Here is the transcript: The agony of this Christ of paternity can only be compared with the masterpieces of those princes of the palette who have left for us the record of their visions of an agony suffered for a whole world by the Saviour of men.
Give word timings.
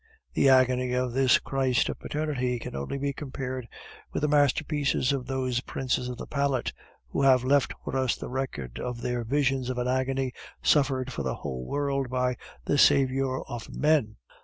The 0.33 0.49
agony 0.49 0.93
of 0.93 1.13
this 1.13 1.37
Christ 1.37 1.87
of 1.87 1.99
paternity 1.99 2.57
can 2.57 2.75
only 2.75 2.97
be 2.97 3.13
compared 3.13 3.67
with 4.11 4.23
the 4.23 4.27
masterpieces 4.27 5.11
of 5.13 5.27
those 5.27 5.59
princes 5.61 6.09
of 6.09 6.17
the 6.17 6.25
palette 6.25 6.73
who 7.09 7.21
have 7.21 7.43
left 7.43 7.73
for 7.83 7.95
us 7.95 8.15
the 8.15 8.27
record 8.27 8.79
of 8.79 9.01
their 9.01 9.23
visions 9.23 9.69
of 9.69 9.77
an 9.77 9.87
agony 9.87 10.33
suffered 10.63 11.13
for 11.13 11.27
a 11.29 11.35
whole 11.35 11.65
world 11.67 12.09
by 12.09 12.35
the 12.65 12.79
Saviour 12.79 13.45
of 13.47 13.69
men. 13.75 14.15